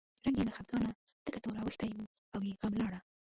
[0.25, 0.89] رنګ یې له خپګانه
[1.25, 2.03] تک تور اوښتی و
[2.33, 2.99] او یې غم لاره.